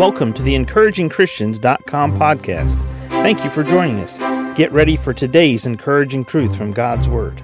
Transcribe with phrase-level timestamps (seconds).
[0.00, 2.76] Welcome to the encouragingchristians.com podcast.
[3.10, 4.16] Thank you for joining us.
[4.56, 7.36] Get ready for today's encouraging truth from God's Word.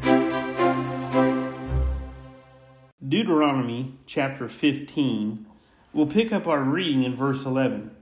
[3.07, 5.45] Deuteronomy chapter 15,
[5.93, 7.95] we'll pick up our reading in verse 11.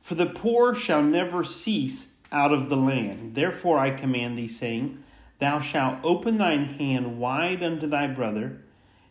[0.00, 3.36] For the poor shall never cease out of the land.
[3.36, 5.04] Therefore I command thee, saying,
[5.38, 8.60] Thou shalt open thine hand wide unto thy brother,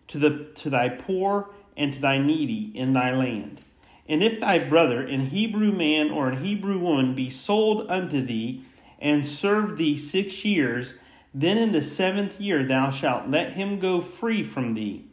[0.09, 3.61] to, the, to thy poor and to thy needy in thy land.
[4.09, 8.65] And if thy brother, an Hebrew man or an Hebrew woman, be sold unto thee,
[8.97, 10.95] and serve thee six years,
[11.31, 15.05] then in the seventh year thou shalt let him go free from thee.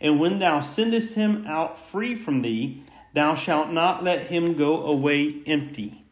[0.00, 4.84] And when thou sendest him out free from thee, thou shalt not let him go
[4.84, 6.04] away empty.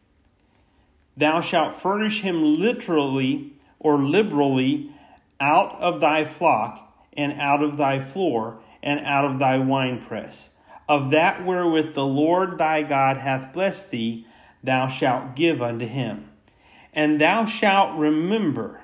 [1.15, 4.91] Thou shalt furnish him literally or liberally
[5.39, 10.49] out of thy flock, and out of thy floor, and out of thy winepress
[10.87, 14.27] of that wherewith the Lord thy God hath blessed thee,
[14.63, 16.29] thou shalt give unto him.
[16.93, 18.81] And thou shalt remember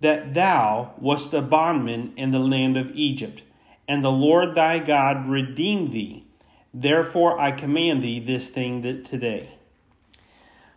[0.00, 3.42] that thou wast a bondman in the land of Egypt,
[3.86, 6.24] and the Lord thy God redeemed thee.
[6.72, 9.50] Therefore I command thee this thing that today.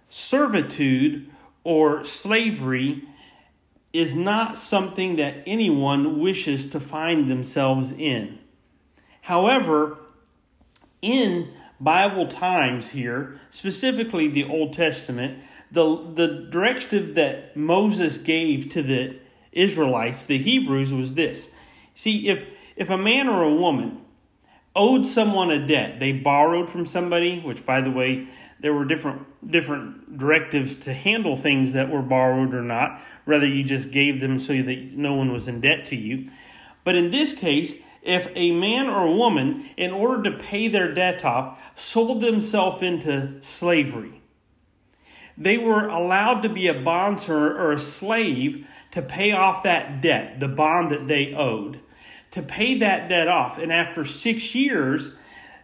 [0.10, 1.30] Servitude
[1.64, 3.08] or slavery
[3.94, 8.40] is not something that anyone wishes to find themselves in.
[9.24, 10.00] However,
[11.02, 18.84] in Bible times here, specifically the Old Testament, the, the directive that Moses gave to
[18.84, 19.18] the
[19.54, 21.50] Israelites, the Hebrews, was this.
[21.96, 24.02] See, if, if a man or a woman
[24.76, 28.28] owed someone a debt, they borrowed from somebody, which, by the way,
[28.60, 33.02] there were different different directives to handle things that were borrowed or not.
[33.26, 36.30] Rather, you just gave them so that no one was in debt to you.
[36.84, 40.94] But in this case, if a man or a woman, in order to pay their
[40.94, 44.22] debt off, sold themselves into slavery.
[45.38, 50.40] They were allowed to be a bond or a slave to pay off that debt,
[50.40, 51.80] the bond that they owed,
[52.32, 53.58] to pay that debt off.
[53.58, 55.12] And after six years,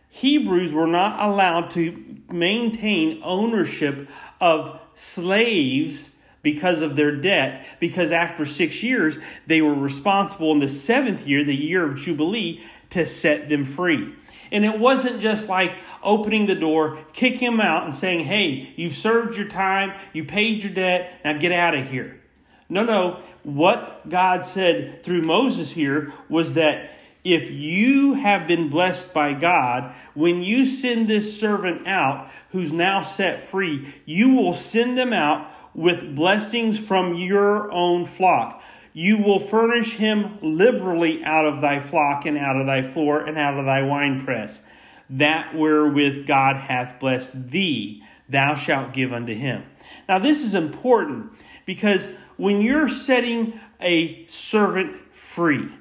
[0.10, 4.10] Hebrews were not allowed to maintain ownership
[4.42, 6.12] of slaves
[6.42, 9.18] because of their debt, because after six years,
[9.48, 14.14] they were responsible in the seventh year, the year of Jubilee, to set them free.
[14.52, 18.94] And it wasn't just like opening the door, kicking them out, and saying, hey, you've
[18.94, 22.20] served your time, you paid your debt, now get out of here.
[22.68, 23.22] No, no.
[23.44, 26.92] What God said through Moses here was that
[27.24, 33.02] if you have been blessed by God, when you send this servant out who's now
[33.02, 38.62] set free, you will send them out with blessings from your own flock.
[38.92, 43.38] You will furnish him liberally out of thy flock and out of thy floor and
[43.38, 44.62] out of thy winepress.
[45.10, 49.64] That wherewith God hath blessed thee, thou shalt give unto him.
[50.10, 51.32] Now, this is important
[51.66, 55.72] because when you're setting a servant free,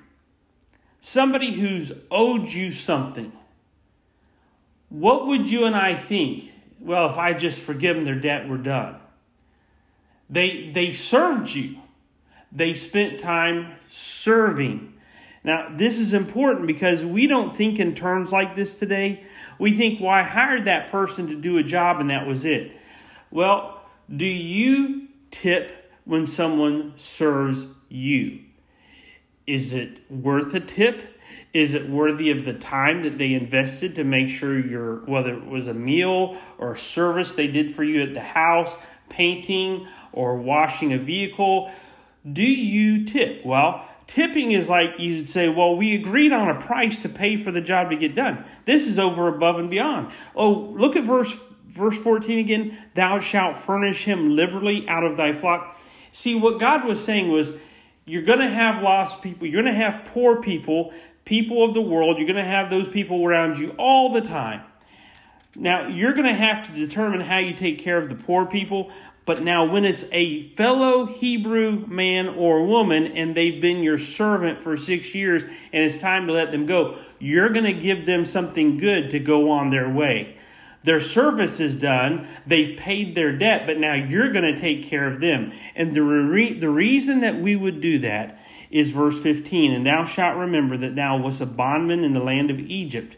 [1.00, 3.32] somebody who's owed you something,
[4.90, 6.52] what would you and I think?
[6.78, 9.00] Well, if I just forgive them their debt, we're done.
[10.30, 11.78] They, they served you.
[12.52, 14.94] They spent time serving.
[15.44, 19.24] Now, this is important because we don't think in terms like this today.
[19.58, 22.72] We think, well, I hired that person to do a job and that was it.
[23.30, 23.82] Well,
[24.14, 28.40] do you tip when someone serves you?
[29.46, 31.17] Is it worth a tip?
[31.54, 35.46] Is it worthy of the time that they invested to make sure your whether it
[35.46, 38.76] was a meal or a service they did for you at the house,
[39.08, 41.70] painting or washing a vehicle,
[42.30, 43.44] do you tip?
[43.44, 47.50] Well, tipping is like you'd say, well, we agreed on a price to pay for
[47.50, 48.44] the job to get done.
[48.64, 50.12] This is over above and beyond.
[50.34, 52.78] Oh, look at verse verse 14 again.
[52.94, 55.78] Thou shalt furnish him liberally out of thy flock.
[56.12, 57.52] See, what God was saying was,
[58.04, 60.92] you're going to have lost people, you're going to have poor people,
[61.28, 64.62] people of the world, you're going to have those people around you all the time.
[65.54, 68.90] Now, you're going to have to determine how you take care of the poor people,
[69.26, 74.58] but now, when it's a fellow Hebrew man or woman and they've been your servant
[74.58, 78.24] for six years and it's time to let them go, you're going to give them
[78.24, 80.38] something good to go on their way.
[80.82, 85.06] Their service is done, they've paid their debt, but now you're going to take care
[85.06, 85.52] of them.
[85.76, 90.04] And the, re- the reason that we would do that is verse 15 And thou
[90.04, 93.16] shalt remember that thou wast a bondman in the land of Egypt,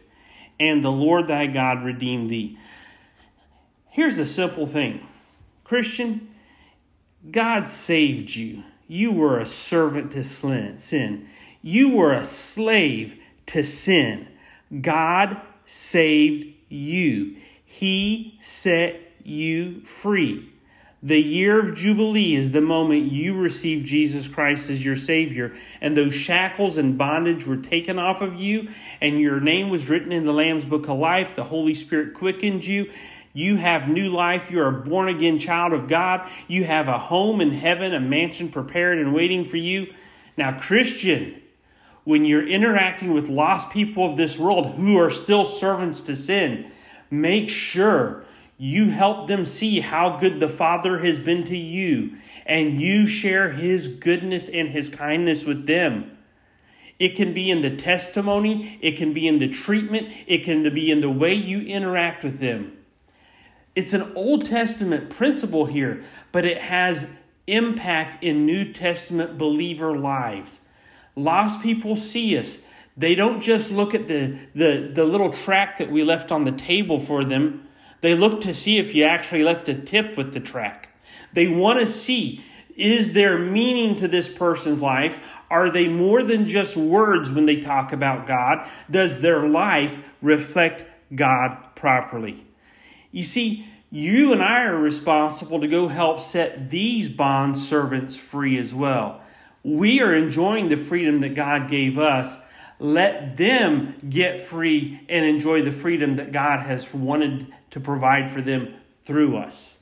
[0.59, 2.59] and the Lord thy God redeemed thee.
[3.91, 5.07] Here's the simple thing
[5.65, 6.29] Christian,
[7.31, 8.65] God saved you.
[8.89, 11.29] You were a servant to sin.
[11.63, 14.27] You were a slave to sin.
[14.81, 17.37] God saved you.
[17.65, 20.51] He set you free.
[21.03, 25.97] The year of Jubilee is the moment you receive Jesus Christ as your Savior, and
[25.97, 28.69] those shackles and bondage were taken off of you,
[29.01, 31.35] and your name was written in the Lamb's Book of Life.
[31.35, 32.91] The Holy Spirit quickened you.
[33.33, 34.51] You have new life.
[34.51, 36.29] You are a born again child of God.
[36.49, 39.95] You have a home in heaven, a mansion prepared and waiting for you.
[40.37, 41.41] Now, Christian,
[42.05, 46.71] when you're interacting with lost people of this world who are still servants to sin,
[47.11, 48.25] make sure
[48.63, 52.15] you help them see how good the Father has been to you,
[52.45, 56.19] and you share His goodness and His kindness with them.
[56.99, 60.91] It can be in the testimony, it can be in the treatment, it can be
[60.91, 62.77] in the way you interact with them.
[63.75, 67.07] It's an Old Testament principle here, but it has
[67.47, 70.61] impact in New Testament believer lives.
[71.17, 72.59] Lost people see us.
[72.95, 76.53] They don't just look at the, the, the little track that we left on the
[76.53, 77.67] table for them
[78.01, 80.89] they look to see if you actually left a tip with the track.
[81.33, 82.45] They want to see
[82.77, 85.19] is there meaning to this person's life?
[85.51, 88.67] Are they more than just words when they talk about God?
[88.91, 92.47] Does their life reflect God properly?
[93.11, 98.57] You see, you and I are responsible to go help set these bond servants free
[98.57, 99.21] as well.
[99.63, 102.39] We are enjoying the freedom that God gave us
[102.81, 108.41] let them get free and enjoy the freedom that God has wanted to provide for
[108.41, 109.79] them through us.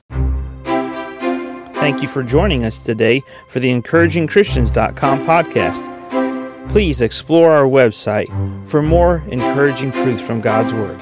[1.74, 6.68] Thank you for joining us today for the encouragingchristians.com podcast.
[6.68, 8.28] Please explore our website
[8.66, 11.00] for more encouraging truths from God's Word.